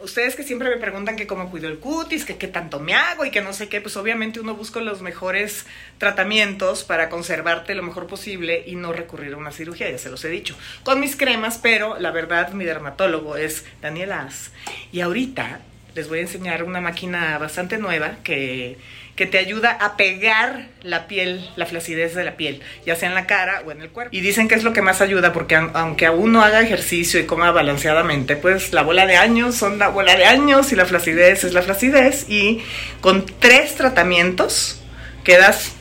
[0.00, 3.24] ustedes que siempre me preguntan que cómo cuido el cutis, que qué tanto me hago
[3.24, 5.66] y que no sé qué, pues obviamente uno busca los mejores
[5.98, 10.24] tratamientos para conservarte lo mejor posible y no recurrir a una cirugía, ya se los
[10.24, 10.56] he dicho.
[10.82, 14.50] Con mis cremas, pero la verdad mi dermatólogo es Daniel As.
[14.92, 15.60] Y ahorita
[15.96, 18.78] les voy a enseñar una máquina bastante nueva que
[19.16, 23.14] que te ayuda a pegar la piel, la flacidez de la piel, ya sea en
[23.14, 24.14] la cara o en el cuerpo.
[24.14, 27.24] Y dicen que es lo que más ayuda porque aunque aún no haga ejercicio y
[27.24, 31.44] coma balanceadamente, pues la bola de años son la bola de años y la flacidez
[31.44, 32.62] es la flacidez y
[33.00, 34.82] con tres tratamientos
[35.24, 35.72] quedas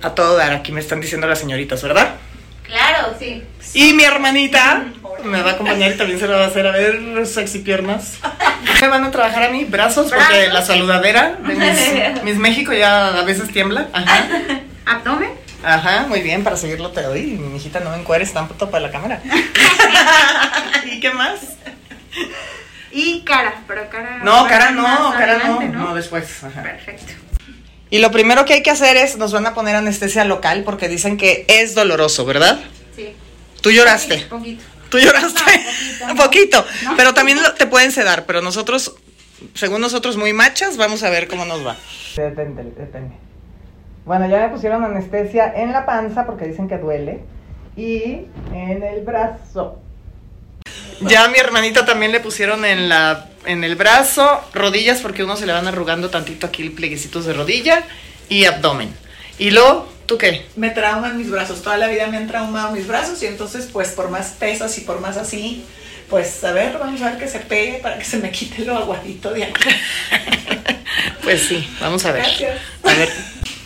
[0.00, 0.52] a todo dar.
[0.52, 2.14] Aquí me están diciendo las señoritas, ¿verdad?
[2.62, 3.42] Claro, sí.
[3.74, 4.86] Y mi hermanita
[5.24, 8.18] me va a acompañar y también se lo va a hacer a ver sexy piernas.
[8.80, 13.18] Me van a trabajar a mí brazos, porque la saludadera de mis, mis, México ya
[13.18, 13.88] a veces tiembla.
[13.92, 14.26] Ajá.
[14.86, 15.30] Abdomen.
[15.62, 17.22] Ajá, muy bien, para seguirlo te doy.
[17.22, 19.20] Mi hijita no me encueres tanto para la cámara.
[20.84, 21.40] ¿Y qué más?
[22.92, 24.20] Y cara, pero cara.
[24.22, 26.42] No, cara no, cara no, no, después.
[26.62, 27.12] Perfecto.
[27.90, 30.88] Y lo primero que hay que hacer es, nos van a poner anestesia local porque
[30.88, 32.60] dicen que es doloroso, ¿verdad?
[32.94, 33.14] Sí.
[33.60, 34.26] ¿Tú lloraste?
[34.28, 34.62] Poquito.
[34.88, 35.42] ¿Tú lloraste?
[36.10, 36.64] Un poquito.
[36.96, 38.94] Pero también te pueden sedar, pero nosotros,
[39.54, 41.76] según nosotros muy machas, vamos a ver cómo nos va.
[42.16, 43.16] Detente, detente.
[44.04, 47.22] Bueno, ya me pusieron anestesia en la panza porque dicen que duele.
[47.76, 49.80] Y en el brazo.
[51.00, 55.36] Ya a mi hermanita también le pusieron en la en el brazo, rodillas porque uno
[55.36, 57.82] se le van arrugando tantito aquí plieguecitos de rodilla
[58.28, 58.92] y abdomen.
[59.38, 60.46] Y luego ¿Tú qué?
[60.56, 61.60] Me trauman mis brazos.
[61.60, 64.80] Toda la vida me han traumado mis brazos y entonces, pues, por más pesas y
[64.80, 65.66] por más así,
[66.08, 68.74] pues, a ver, vamos a ver que se pegue para que se me quite lo
[68.74, 69.68] aguadito de aquí.
[71.22, 72.22] pues sí, vamos a ver.
[72.22, 72.58] Gracias.
[72.82, 73.12] A ver.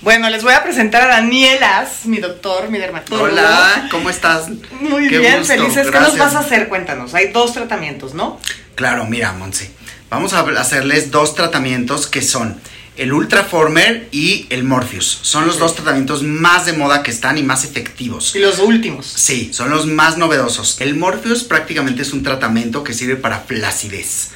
[0.00, 3.30] Bueno, les voy a presentar a Danielas, mi doctor, mi dermatólogo.
[3.30, 4.48] Hola, ¿cómo estás?
[4.80, 5.92] Muy bien, felices.
[5.92, 6.68] ¿Qué nos vas a hacer?
[6.68, 7.14] Cuéntanos.
[7.14, 8.40] Hay dos tratamientos, ¿no?
[8.74, 9.70] Claro, mira, Monse.
[10.10, 12.60] Vamos a hacerles dos tratamientos que son
[12.96, 15.20] el Ultraformer y el Morpheus.
[15.22, 18.36] Son los dos tratamientos más de moda que están y más efectivos.
[18.36, 19.06] Y los últimos.
[19.06, 20.80] Sí, son los más novedosos.
[20.80, 24.30] El Morpheus prácticamente es un tratamiento que sirve para flacidez.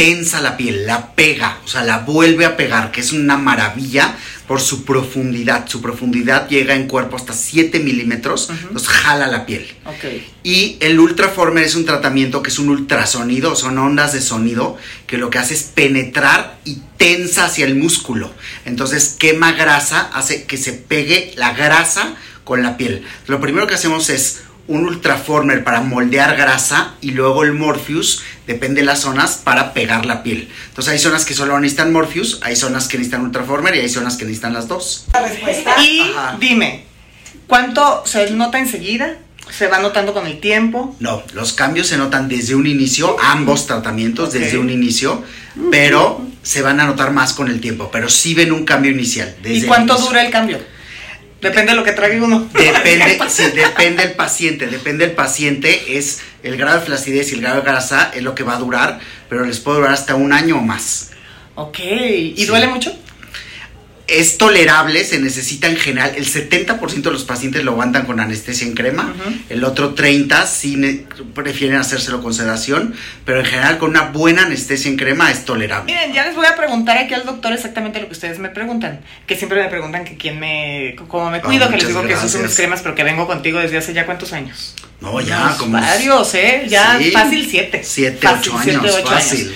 [0.00, 4.16] Tensa la piel, la pega, o sea, la vuelve a pegar, que es una maravilla
[4.48, 5.68] por su profundidad.
[5.68, 9.70] Su profundidad llega en cuerpo hasta 7 milímetros, nos jala la piel.
[9.84, 10.26] Okay.
[10.42, 15.18] Y el Ultraformer es un tratamiento que es un ultrasonido, son ondas de sonido, que
[15.18, 18.32] lo que hace es penetrar y tensa hacia el músculo.
[18.64, 23.04] Entonces quema grasa, hace que se pegue la grasa con la piel.
[23.26, 28.22] Lo primero que hacemos es un Ultraformer para moldear grasa y luego el Morpheus,
[28.52, 30.48] depende de las zonas, para pegar la piel.
[30.68, 34.16] Entonces hay zonas que solo necesitan Morpheus, hay zonas que necesitan Ultraformer y hay zonas
[34.16, 35.06] que necesitan las dos.
[35.12, 35.76] La respuesta.
[35.82, 36.02] Y
[36.38, 36.84] dime,
[37.46, 39.16] ¿cuánto se nota enseguida?
[39.56, 40.94] ¿Se va notando con el tiempo?
[41.00, 45.24] No, los cambios se notan desde un inicio, ambos tratamientos desde un inicio,
[45.70, 49.34] pero se van a notar más con el tiempo, pero sí ven un cambio inicial.
[49.44, 50.58] ¿Y cuánto dura el cambio?
[51.40, 52.48] Depende de lo que traiga uno.
[52.52, 54.66] Depende, sí, depende del paciente.
[54.66, 58.34] Depende del paciente, es el grado de flacidez y el grado de grasa es lo
[58.34, 61.10] que va a durar, pero les puede durar hasta un año o más.
[61.54, 61.78] Ok.
[61.80, 62.94] ¿Y duele mucho?
[64.10, 68.66] Es tolerable, se necesita en general, el 70% de los pacientes lo aguantan con anestesia
[68.66, 69.14] en crema,
[69.48, 72.94] el otro 30% sí prefieren hacérselo con sedación,
[73.24, 75.92] pero en general con una buena anestesia en crema es tolerable.
[75.92, 79.00] Miren, ya les voy a preguntar aquí al doctor exactamente lo que ustedes me preguntan,
[79.26, 82.42] que siempre me preguntan que quién me, cómo me cuido, que les digo que son
[82.42, 84.74] mis cremas, pero que vengo contigo desde hace ya cuántos años.
[85.00, 85.80] No, ya, como.
[85.80, 86.66] Varios, ¿eh?
[86.68, 87.82] Ya fácil siete.
[87.82, 89.54] Siete, ocho años, fácil.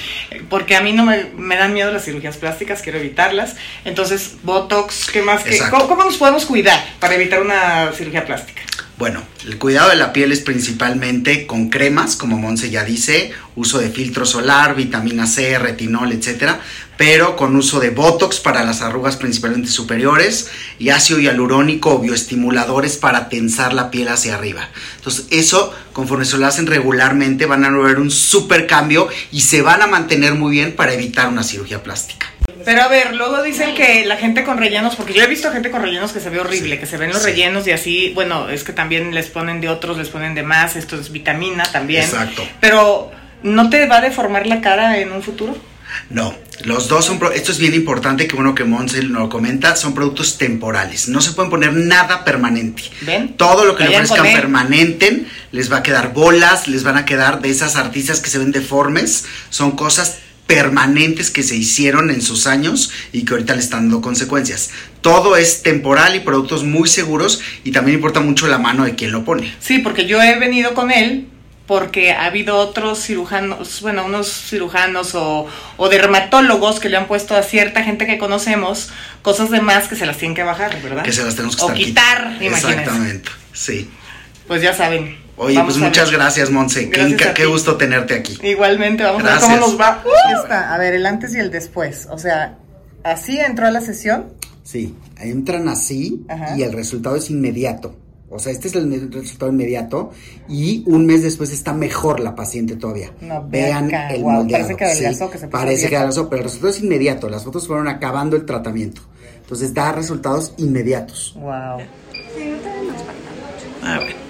[0.49, 3.57] Porque a mí no me, me, dan miedo las cirugías plásticas, quiero evitarlas.
[3.85, 5.43] Entonces, Botox, ¿qué más?
[5.43, 8.63] Que, ¿cómo, ¿Cómo nos podemos cuidar para evitar una cirugía plástica?
[8.97, 13.81] Bueno, el cuidado de la piel es principalmente con cremas, como Monse ya dice, uso
[13.81, 16.61] de filtro solar, vitamina C, retinol, etcétera,
[16.97, 20.49] pero con uso de Botox para las arrugas principalmente superiores
[20.79, 24.69] y ácido hialurónico o bioestimuladores para tensar la piel hacia arriba.
[24.97, 29.61] Entonces, eso, conforme se lo hacen regularmente, van a ver un super cambio y se
[29.63, 32.34] van a mantener muy bien para evitar una cirugía plástica.
[32.65, 35.71] Pero a ver, luego dicen que la gente con rellenos, porque yo he visto gente
[35.71, 38.65] con rellenos que se ve horrible, que se ven los rellenos y así, bueno, es
[38.65, 42.05] que también les ponen de otros, les ponen de más, esto es vitamina también.
[42.05, 42.47] Exacto.
[42.61, 43.13] Pero,
[43.43, 45.57] ¿no te va a deformar la cara en un futuro?
[46.11, 46.35] No,
[46.65, 50.39] los dos son, esto es bien importante que uno que Monse lo comenta, son productos
[50.39, 52.85] temporales, no se pueden poner nada permanente.
[53.03, 53.37] ¿Ven?
[53.37, 57.41] Todo lo que le ofrezcan permanente les va a quedar bolas, les van a quedar
[57.41, 62.47] de esas artistas que se ven deformes, son cosas permanentes que se hicieron en sus
[62.47, 64.71] años y que ahorita le están dando consecuencias.
[65.01, 69.13] Todo es temporal y productos muy seguros y también importa mucho la mano de quien
[69.13, 69.55] lo pone.
[69.61, 71.29] Sí, porque yo he venido con él
[71.67, 75.47] porque ha habido otros cirujanos, bueno, unos cirujanos o,
[75.79, 78.91] o, dermatólogos que le han puesto a cierta gente que conocemos
[79.23, 81.03] cosas de más que se las tienen que bajar, ¿verdad?
[81.03, 82.81] Que se las tenemos que O quitar, imagínense.
[82.81, 83.91] Exactamente, sí.
[84.47, 85.24] Pues ya saben.
[85.37, 86.21] Oye, Vamos pues muchas ver.
[86.21, 86.91] gracias, Monse.
[86.91, 88.39] Qué, Gracias gusto tenerte aquí.
[88.43, 89.51] Igualmente, vamos a ver Gracias.
[89.59, 89.89] cómo nos va.
[90.01, 90.09] Aquí
[90.43, 92.07] está, a ver, el antes y el después.
[92.11, 92.59] O sea,
[93.03, 94.27] así entró a la sesión.
[94.63, 96.57] Sí, entran así Ajá.
[96.57, 97.97] y el resultado es inmediato.
[98.31, 100.11] O sea, este es el resultado inmediato
[100.49, 103.11] y un mes después está mejor la paciente todavía.
[103.21, 104.49] No, Vean acá, el moldeado.
[104.51, 107.29] parece que adelgazó, que se parece que adelgazó, pero el resultado es inmediato.
[107.29, 109.03] Las fotos fueron acabando el tratamiento.
[109.37, 111.35] Entonces da resultados inmediatos.
[111.37, 111.79] Wow.
[112.35, 112.45] Sí,
[112.87, 113.67] nos falta mucho.
[113.83, 114.24] Ah, bueno.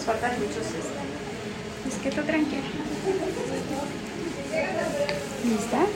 [0.00, 0.56] Nos faltan muchos.
[0.56, 1.88] este.
[1.88, 2.62] Es que tú tranquila.
[5.44, 5.86] ¿Lista?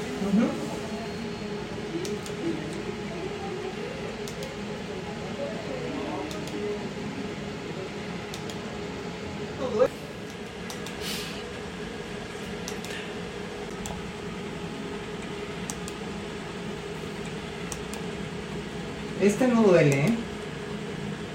[19.23, 20.15] Este no duele, ¿eh?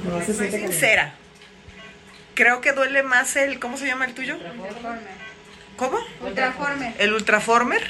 [0.07, 1.18] No se siente sincera.
[2.39, 4.37] Creo que duele más el, ¿cómo se llama el tuyo?
[5.75, 5.97] ¿Cómo?
[6.25, 6.93] Ultraformer.
[6.97, 7.81] El Ultraformer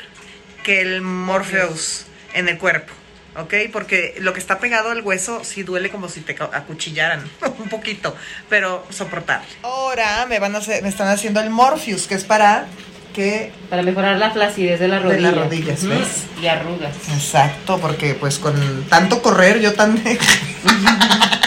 [0.63, 2.92] que el Morpheus en el cuerpo,
[3.38, 3.54] ¿ok?
[3.72, 7.30] Porque lo que está pegado al hueso sí duele como si te acuchillaran
[7.60, 8.16] un poquito,
[8.50, 9.46] pero soportable.
[9.62, 12.66] Ahora me van a hacer, me están haciendo el Morpheus, que es para
[13.13, 15.22] que Para mejorar la flacidez de la De rodilla.
[15.31, 15.86] las rodillas.
[15.88, 16.25] ¿ves?
[16.42, 16.96] Y arrugas.
[17.13, 20.01] Exacto, porque pues con tanto correr yo tan...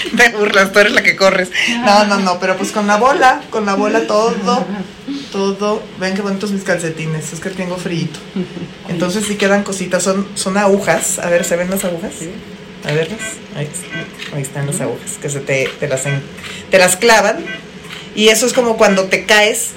[0.16, 1.50] Te burlas, tú eres la que corres.
[1.84, 5.82] No, no, no, pero pues con la bola, con la bola todo, todo.
[5.98, 8.08] Ven qué bonitos mis calcetines, es que tengo frío.
[8.88, 11.18] Entonces sí quedan cositas, son, son agujas.
[11.18, 12.12] A ver, ¿se ven las agujas?
[12.88, 13.20] A verlas.
[13.56, 13.68] Ahí,
[14.34, 16.22] ahí están las agujas, que se te, te las, en-
[16.70, 17.44] te las clavan.
[18.14, 19.70] Y eso es como cuando te caes,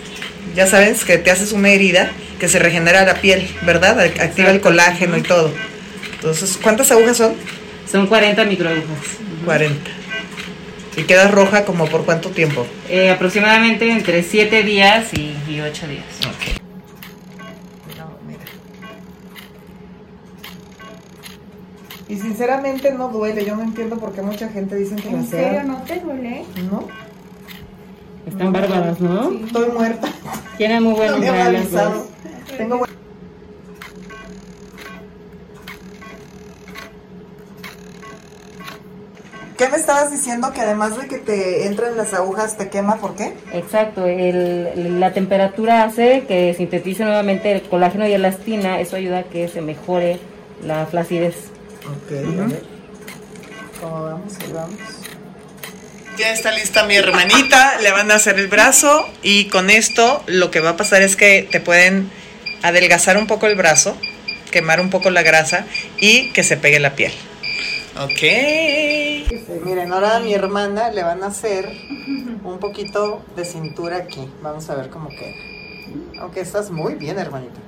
[0.56, 4.00] ya sabes, que te haces una herida, que se regenera la piel, ¿verdad?
[4.00, 5.54] Activa el colágeno y todo.
[6.16, 7.34] Entonces, ¿cuántas agujas son?
[7.92, 8.88] Son 40 microagujas.
[9.46, 9.92] 40.
[10.96, 12.66] ¿Y quedas roja como por cuánto tiempo?
[12.90, 16.06] Eh, aproximadamente entre 7 días y, 8 días.
[16.28, 16.62] Ok.
[17.98, 18.40] No, mira.
[22.08, 25.52] Y sinceramente no duele, yo no entiendo por qué mucha gente dice que ¿En serio
[25.54, 25.64] sea.
[25.64, 26.46] no te duele?
[26.72, 26.88] ¿No?
[28.28, 29.32] Están bárbaras, ¿no?
[29.32, 30.08] Estoy muerta.
[30.58, 32.08] Tienen muy No buenos avisado.
[32.56, 32.92] Tengo buen-
[39.64, 40.52] ¿Qué me estabas diciendo?
[40.52, 43.34] Que además de que te entran las agujas, te quema, ¿por qué?
[43.54, 49.24] Exacto, el- la temperatura hace que sintetice nuevamente el colágeno y elastina, eso ayuda a
[49.24, 50.20] que se mejore
[50.66, 51.36] la flacidez.
[51.86, 52.64] Ok, a ver.
[53.80, 54.34] ¿Cómo vamos?
[54.44, 54.76] Ahí vamos.
[56.18, 60.52] Ya está lista mi hermanita, le van a hacer el brazo y con esto lo
[60.52, 62.12] que va a pasar es que te pueden
[62.64, 63.96] adelgazar un poco el brazo,
[64.52, 65.66] quemar un poco la grasa
[66.02, 67.14] y que se pegue la piel.
[67.96, 68.24] Ok.
[69.64, 71.70] miren, ahora a mi hermana le van a hacer
[72.44, 74.28] un poquito de cintura aquí.
[74.42, 76.20] Vamos a ver cómo queda.
[76.20, 77.60] Aunque estás muy bien, hermanita.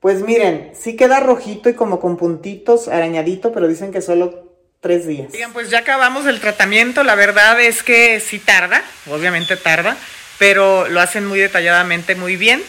[0.00, 5.06] Pues miren, sí queda rojito y como con puntitos, arañadito, pero dicen que solo tres
[5.06, 5.32] días.
[5.32, 7.04] Oigan, pues ya acabamos el tratamiento.
[7.04, 9.96] La verdad es que sí tarda, obviamente tarda,
[10.38, 12.62] pero lo hacen muy detalladamente, muy bien.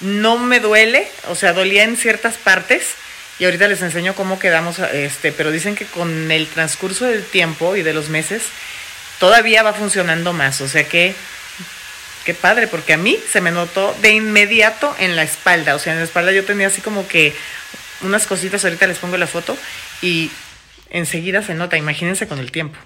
[0.00, 2.94] No me duele, o sea, dolía en ciertas partes.
[3.42, 7.74] Y ahorita les enseño cómo quedamos, este, pero dicen que con el transcurso del tiempo
[7.74, 8.44] y de los meses
[9.18, 10.60] todavía va funcionando más.
[10.60, 11.16] O sea que
[12.24, 15.74] Qué padre, porque a mí se me notó de inmediato en la espalda.
[15.74, 17.34] O sea, en la espalda yo tenía así como que
[18.02, 19.58] unas cositas, ahorita les pongo la foto,
[20.02, 20.30] y
[20.90, 22.78] enseguida se nota, imagínense con el tiempo.